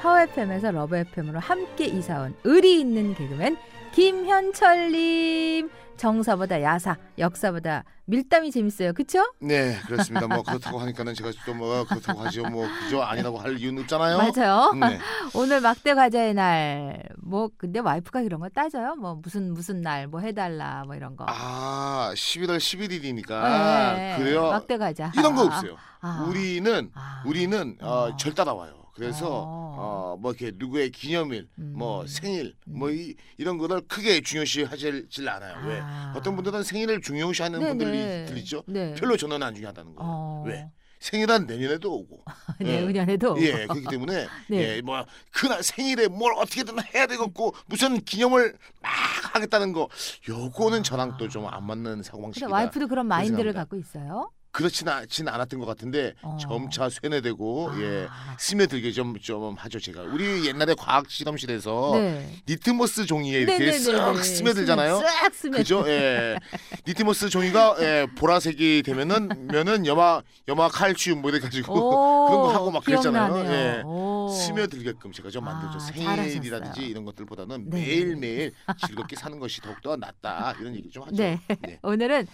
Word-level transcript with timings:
파워 0.00 0.20
FM에서 0.20 0.70
러브 0.70 0.96
FM으로 0.96 1.40
함께 1.40 1.86
이사온 1.86 2.34
의리 2.44 2.80
있는 2.80 3.14
개그맨 3.14 3.56
김현철님. 3.92 5.70
정사보다 5.96 6.62
야사 6.62 6.96
역사보다 7.18 7.82
밀담이 8.04 8.52
재밌어요. 8.52 8.92
그쵸? 8.92 9.18
네 9.40 9.76
그렇습니다. 9.88 10.28
뭐 10.28 10.44
그렇다고 10.44 10.78
하니까는 10.78 11.12
제가 11.14 11.32
또뭐 11.44 11.84
그렇다고 11.88 12.20
하죠. 12.20 12.44
뭐 12.44 12.68
그죠 12.84 13.02
아니라고 13.02 13.38
할 13.38 13.58
이유는 13.58 13.82
없잖아요. 13.82 14.18
맞아요. 14.18 14.72
네. 14.78 15.00
오늘 15.34 15.60
막대 15.60 15.94
과자의 15.94 16.34
날 16.34 17.02
뭐 17.20 17.50
근데 17.58 17.80
와이프가 17.80 18.20
이런 18.20 18.38
거 18.40 18.48
따져요? 18.48 18.94
뭐 18.94 19.16
무슨 19.16 19.52
무슨 19.52 19.82
날 19.82 20.06
뭐 20.06 20.20
해달라 20.20 20.84
뭐 20.86 20.94
이런 20.94 21.16
거. 21.16 21.26
아 21.28 22.12
11월 22.14 22.58
11일이니까 22.58 23.96
네, 23.96 24.14
그래요. 24.18 24.50
막대 24.52 24.78
과자. 24.78 25.10
이런 25.18 25.34
거 25.34 25.42
없어요. 25.46 25.76
아. 26.00 26.24
우리는 26.28 26.90
아. 26.94 27.24
우리는 27.26 27.76
어, 27.82 27.88
어. 28.12 28.16
절 28.16 28.34
따라와요 28.34 28.72
그래서 28.98 29.26
어. 29.30 29.76
어, 29.78 30.16
뭐 30.20 30.32
이렇게 30.32 30.50
누구의 30.56 30.90
기념일 30.90 31.48
뭐 31.54 32.02
음. 32.02 32.06
생일 32.06 32.54
음. 32.66 32.78
뭐 32.78 32.90
이, 32.90 33.14
이런 33.36 33.56
거를 33.58 33.80
크게 33.82 34.20
중요시하질 34.20 35.28
않아요 35.28 35.66
왜 35.68 35.78
아. 35.80 36.12
어떤 36.16 36.34
분들은 36.34 36.62
생일을 36.64 37.00
중요시하는 37.00 37.60
네네. 37.60 37.68
분들이 37.70 38.26
들리죠 38.26 38.64
네. 38.66 38.94
별로 38.94 39.16
저는 39.16 39.42
안 39.42 39.54
중요하다는 39.54 39.94
거예요 39.94 40.10
어. 40.10 40.44
왜 40.46 40.68
생일은 41.00 41.46
내년에도 41.46 41.94
오고 41.94 42.24
예. 42.62 42.80
내년에도 42.80 43.40
예, 43.40 43.66
그렇기 43.68 43.84
때문에 43.88 44.26
네. 44.50 44.76
예, 44.78 44.82
뭐 44.82 45.04
그날 45.30 45.62
생일에 45.62 46.08
뭘 46.08 46.32
어떻게든 46.34 46.74
해야 46.92 47.06
되겠고 47.06 47.54
무슨 47.66 48.00
기념을 48.00 48.56
막 48.82 48.90
하겠다는 49.34 49.72
거 49.72 49.88
요거는 50.28 50.82
저랑 50.82 51.16
또 51.18 51.28
좀 51.28 51.46
안 51.46 51.64
맞는 51.64 52.02
사고방식이다. 52.02 52.50
와이프도 52.50 52.88
그런 52.88 53.06
마인드를 53.06 53.52
생각합니다. 53.52 53.60
갖고 53.60 53.76
있어요? 53.76 54.30
그렇지는 54.58 54.92
않- 54.92 55.06
않았던 55.28 55.60
것 55.60 55.66
같은데 55.66 56.14
어. 56.22 56.36
점차 56.40 56.88
세뇌되고 56.90 57.70
예, 57.80 58.08
아. 58.10 58.36
스며들게 58.38 58.90
좀 58.92 59.14
좀 59.20 59.54
하죠 59.56 59.78
제가. 59.78 60.02
우리 60.02 60.46
옛날에 60.46 60.74
과학 60.76 61.08
실험실에서 61.10 61.92
네. 61.94 62.28
리트머스 62.48 63.06
종이에 63.06 63.40
이렇게 63.42 63.58
네네네네. 63.66 63.78
쓱 64.18 64.22
스며들잖아요. 64.24 64.98
쓱 65.00 65.32
스며. 65.32 65.56
그죠? 65.58 65.84
예. 65.86 66.36
리트머스 66.86 67.28
종이가 67.30 67.76
예, 67.80 68.06
보라색이 68.16 68.82
되면은 68.84 69.46
면은 69.48 69.86
염화 69.86 70.22
염화 70.48 70.68
칼슘 70.68 71.20
뭐 71.22 71.30
이래 71.30 71.38
가지고 71.40 71.72
그런 72.28 72.40
거 72.42 72.52
하고 72.52 72.70
막 72.70 72.84
그랬잖아요. 72.84 73.32
기억나네요. 73.34 73.78
예. 73.78 73.82
오. 73.84 74.28
스며들게끔 74.28 75.12
제가 75.12 75.30
좀 75.30 75.44
만들죠. 75.44 75.76
아, 75.76 75.78
생일이라든지 75.78 76.50
잘하셨어요. 76.50 76.86
이런 76.86 77.04
것들보다는 77.04 77.70
네. 77.70 77.80
매일매일 77.80 78.52
즐겁게 78.86 79.16
사는 79.16 79.38
것이 79.38 79.60
더욱더 79.60 79.96
낫다. 79.96 80.54
이런 80.60 80.74
얘기 80.74 80.90
좀 80.90 81.04
하죠. 81.04 81.16
네. 81.16 81.40
오늘는 81.82 82.26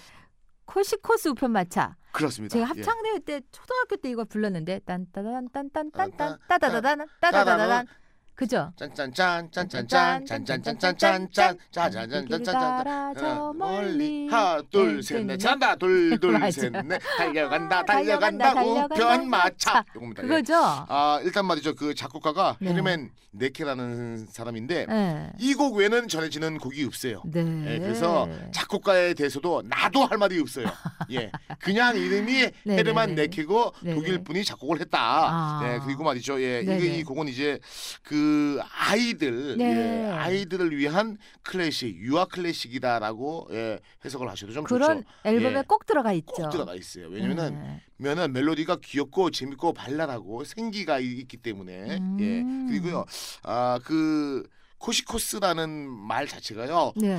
코시코스 0.66 1.28
우편마차. 1.28 1.96
그렇습니다. 2.12 2.52
제가 2.52 2.64
예. 2.64 2.68
합창 2.68 3.02
대회 3.02 3.18
때 3.18 3.40
초등학교 3.50 3.96
때 3.96 4.10
이거 4.10 4.24
불렀는데 4.24 4.80
딴따단 4.80 5.48
딴딴딴딴 5.52 6.16
딴, 6.16 6.38
따다다단 6.48 7.06
따다다단 7.20 7.86
그죠? 8.34 8.72
짠짠짠 8.76 9.48
짠짠짠 9.52 10.26
짠짠짠짠짠짠 10.26 11.28
짜잔짠짠짠짠 11.70 12.44
따라 12.44 13.12
저 13.16 13.28
어, 13.28 13.52
멀리 13.52 14.28
하나 14.28 14.56
네, 14.56 14.62
둘셋넷 14.70 15.26
네. 15.26 15.38
잔다 15.38 15.66
맞아. 15.68 15.76
둘둘셋넷 15.76 17.00
달려간다 17.16 17.84
달려간다 17.84 18.54
달려간다, 18.54 18.94
우편 18.94 19.30
마차 19.30 19.84
요겁니다. 19.94 20.24
예. 20.24 20.26
그거죠? 20.26 20.54
아 20.56 21.20
일단 21.22 21.46
말이죠 21.46 21.76
그 21.76 21.94
작곡가가 21.94 22.56
네. 22.58 22.70
헤르멘 22.70 23.10
네케라는 23.36 24.26
사람인데 24.30 24.86
네. 24.86 25.32
이곡 25.40 25.76
외에는 25.76 26.08
전해지는 26.08 26.58
곡이 26.58 26.84
없어요. 26.84 27.22
네. 27.26 27.78
그래서 27.80 28.28
작곡가에 28.52 29.14
대해서도 29.14 29.62
나도 29.66 30.06
할 30.06 30.18
말이 30.18 30.38
없어요. 30.40 30.66
예, 31.10 31.32
그냥 31.58 31.96
이름이 31.96 32.32
네, 32.64 32.76
헤르만 32.76 33.14
네. 33.14 33.22
네케고 33.22 33.72
네, 33.82 33.94
독일 33.94 34.18
네. 34.18 34.24
분이 34.24 34.44
작곡을 34.44 34.80
했다. 34.80 35.80
그리고 35.84 36.04
말이죠. 36.04 36.40
예, 36.40 36.60
이게 36.60 36.76
네. 36.76 36.98
이 36.98 37.02
곡은 37.02 37.26
이제 37.28 37.58
그 38.02 38.23
아이들, 38.70 39.56
네. 39.58 40.04
예, 40.06 40.10
아이들을 40.10 40.76
위한 40.76 41.16
클래식, 41.42 41.96
유아 41.96 42.26
클래식이다라고 42.26 43.48
예, 43.52 43.78
해석을 44.04 44.28
하셔도 44.28 44.52
좀 44.52 44.64
그런 44.64 44.98
좋죠. 44.98 45.08
앨범에 45.24 45.58
예. 45.58 45.62
꼭 45.66 45.86
들어가 45.86 46.12
있죠. 46.12 46.32
꼭 46.34 46.50
들어가 46.50 46.74
있어요. 46.74 47.08
왜냐면은 47.08 47.54
네. 47.60 47.80
면은 47.96 48.32
멜로디가 48.32 48.76
귀엽고 48.82 49.30
재밌고 49.30 49.72
발랄하고 49.72 50.44
생기가 50.44 50.98
이- 50.98 51.12
있기 51.18 51.36
때문에 51.38 51.98
음. 51.98 52.16
예 52.20 52.68
그리고요 52.68 53.04
아그 53.42 54.48
코시코스라는 54.78 55.88
말 55.88 56.26
자체가요 56.26 56.92
네. 56.96 57.16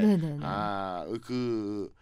네네네. 0.00 0.38
아그 0.44 1.92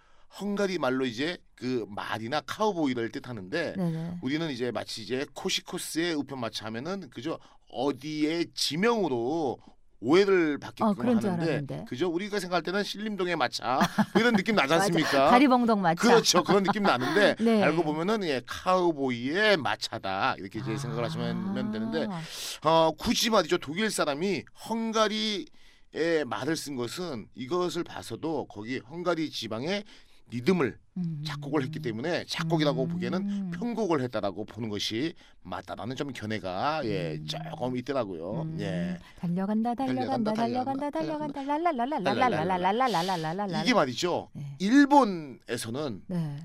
헝가리 0.40 0.78
말로 0.78 1.06
이제 1.06 1.38
그 1.56 1.84
말이나 1.88 2.40
카우보이를 2.42 3.10
뜻하는데 3.10 3.74
네네. 3.76 4.18
우리는 4.22 4.48
이제 4.50 4.70
마치 4.70 5.02
이제 5.02 5.26
코시코스의 5.34 6.14
우편마차 6.14 6.66
하면은 6.66 7.08
그저 7.10 7.38
어디의 7.72 8.46
지명으로 8.54 9.58
오해를 10.02 10.56
받게끔 10.58 10.86
어, 11.08 11.12
하는데. 11.14 11.84
그죠 11.86 12.08
우리가 12.08 12.40
생각할 12.40 12.62
때는 12.62 12.82
신림동의 12.82 13.36
마차 13.36 13.80
이런 14.16 14.34
느낌 14.34 14.54
나지. 14.54 14.72
않습니까? 14.72 15.28
가리봉동 15.28 15.82
마차. 15.82 16.00
그렇죠. 16.00 16.42
그런 16.42 16.62
느낌 16.62 16.84
나는데 16.84 17.36
네. 17.44 17.62
알고 17.62 17.82
보면은 17.82 18.24
예, 18.24 18.40
카우보이의 18.46 19.58
마차다 19.58 20.36
이렇게 20.38 20.60
이제 20.60 20.78
생각을 20.78 21.04
하시면 21.04 21.70
되는데 21.70 22.06
아. 22.10 22.22
어, 22.64 22.92
굳이 22.92 23.28
말이죠 23.28 23.58
독일 23.58 23.90
사람이 23.90 24.44
헝가리의 24.70 26.24
말을 26.26 26.56
쓴 26.56 26.76
것은 26.76 27.26
이것을 27.34 27.84
봐서도 27.84 28.46
거기 28.46 28.78
헝가리 28.78 29.30
지방의 29.30 29.84
리듬을 30.30 30.78
음. 30.96 31.22
작곡을 31.24 31.62
했기 31.62 31.80
때문에 31.80 32.24
작곡이라고 32.26 32.84
음. 32.84 32.88
보기에는 32.88 33.50
편곡을 33.52 34.00
했다라고 34.02 34.44
보는 34.44 34.68
것이 34.68 35.14
맞다라는 35.42 35.96
좀 35.96 36.12
견해가 36.12 36.82
예 36.84 37.14
음. 37.14 37.26
조금 37.26 37.76
있더라고요. 37.76 38.42
음. 38.42 38.56
예. 38.60 38.98
달려간다 39.18 39.74
달려간다 39.74 40.32
달려간다 40.32 40.90
달려간다 40.90 41.42
랄랄랄랄랄랄랄랄랄랄랄랄랄랄랄 41.42 43.64
이게 43.64 43.74
말이죠. 43.74 44.30
네. 44.32 44.56
일본에서는 44.58 46.02
네. 46.06 46.36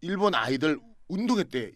일본 0.00 0.34
아이들 0.34 0.80
운동회 1.08 1.44
때 1.44 1.72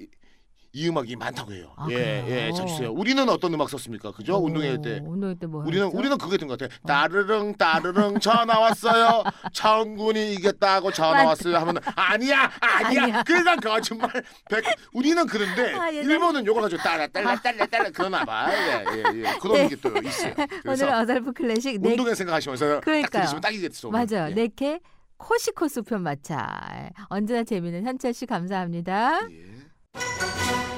이 0.75 0.89
음악이 0.89 1.17
많다고 1.17 1.53
해요. 1.53 1.71
아, 1.77 1.87
예, 1.91 1.95
그래요? 1.95 2.25
예, 2.49 2.53
잘 2.53 2.67
주세요. 2.67 2.91
우리는 2.91 3.29
어떤 3.29 3.53
음악 3.53 3.69
썼습니까? 3.69 4.11
그죠? 4.13 4.39
오, 4.39 4.47
운동회 4.47 4.81
때. 4.81 5.03
운동회 5.05 5.35
때 5.35 5.47
뭐 5.47 5.63
우리는 5.67 5.87
우리는 5.89 6.17
그게 6.17 6.39
된 6.39 6.49
것 6.49 6.59
같아. 6.59 6.75
따르릉 6.87 7.55
따르릉 7.57 8.19
전화 8.21 8.59
왔어요. 8.59 9.23
청군이 9.53 10.33
이겼다고 10.33 10.91
전화 10.91 11.25
왔어요. 11.27 11.59
하면 11.59 11.77
아니야 11.95 12.51
아니야. 12.59 13.03
아니야. 13.05 13.23
그러니까 13.23 13.57
거짓말. 13.57 14.11
백. 14.49 14.65
우리는 14.95 15.27
그런데 15.27 15.75
아, 15.75 15.93
옛날- 15.93 16.11
일본은 16.11 16.47
요거 16.47 16.63
가지고 16.63 16.83
따라 16.83 17.07
따라 17.07 17.37
따라 17.37 17.67
따라 17.67 17.91
그러나 17.93 18.25
봐. 18.25 18.51
예, 18.51 18.83
예, 18.95 19.03
예. 19.25 19.39
그런 19.43 19.55
네. 19.57 19.69
게 19.69 19.77
또 19.77 19.91
있어요. 20.03 20.33
오늘 20.39 20.49
그래서 20.63 21.01
어설프 21.01 21.33
클래식 21.35 21.83
네 21.83 21.91
운동회 21.91 22.15
생각하시면서 22.15 22.67
딱 22.77 22.81
그러니까요. 22.81 23.11
들으시면 23.23 23.41
딱이겠죠. 23.43 23.91
맞아요. 23.91 24.31
예. 24.31 24.35
네케 24.35 24.81
코시코스 25.19 25.83
편 25.83 26.03
마차. 26.03 26.49
언제나 27.09 27.45
재미있는 27.45 27.85
현철 27.85 28.15
씨 28.15 28.25
감사합니다. 28.25 29.21
예. 29.31 29.52
Música 29.95 30.72